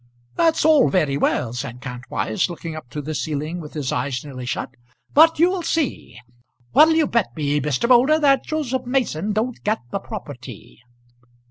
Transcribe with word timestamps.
"That's 0.35 0.65
all 0.65 0.89
very 0.89 1.15
well," 1.15 1.53
said 1.53 1.79
Kantwise, 1.79 2.49
looking 2.49 2.75
up 2.75 2.89
to 2.89 3.03
the 3.03 3.13
ceiling 3.13 3.59
with 3.59 3.75
his 3.75 3.91
eyes 3.91 4.25
nearly 4.25 4.47
shut. 4.47 4.71
"But 5.13 5.37
you'll 5.37 5.61
see. 5.61 6.19
What'll 6.71 6.95
you 6.95 7.05
bet 7.05 7.35
me, 7.35 7.61
Mr. 7.61 7.87
Moulder, 7.87 8.17
that 8.17 8.43
Joseph 8.43 8.87
Mason 8.87 9.31
don't 9.31 9.63
get 9.63 9.77
the 9.91 9.99
property?" 9.99 10.81